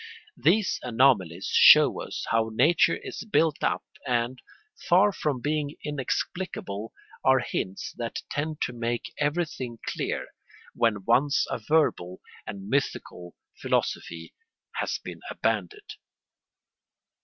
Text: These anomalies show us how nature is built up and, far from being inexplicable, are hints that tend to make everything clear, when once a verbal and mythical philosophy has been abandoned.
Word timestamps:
These 0.35 0.79
anomalies 0.81 1.45
show 1.53 2.01
us 2.01 2.25
how 2.31 2.49
nature 2.51 2.95
is 3.03 3.23
built 3.23 3.63
up 3.63 3.83
and, 4.07 4.41
far 4.89 5.11
from 5.13 5.41
being 5.41 5.75
inexplicable, 5.83 6.91
are 7.23 7.37
hints 7.41 7.93
that 7.99 8.23
tend 8.31 8.61
to 8.63 8.73
make 8.73 9.13
everything 9.19 9.77
clear, 9.85 10.29
when 10.73 11.05
once 11.05 11.45
a 11.51 11.59
verbal 11.59 12.19
and 12.47 12.67
mythical 12.67 13.35
philosophy 13.61 14.33
has 14.77 14.97
been 15.03 15.19
abandoned. 15.29 15.93